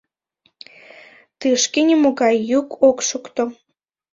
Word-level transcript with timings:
Тышке 1.39 1.81
нимогай 1.89 2.35
йӱк 2.49 2.69
ок 2.89 2.97
шокто. 3.07 3.43